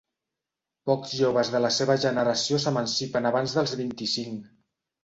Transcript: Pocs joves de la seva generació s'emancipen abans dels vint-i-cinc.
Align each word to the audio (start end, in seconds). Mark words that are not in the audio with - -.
Pocs 0.91 1.11
joves 1.17 1.51
de 1.57 1.61
la 1.67 1.71
seva 1.77 1.99
generació 2.07 2.61
s'emancipen 2.65 3.33
abans 3.35 3.57
dels 3.61 3.79
vint-i-cinc. 3.85 4.53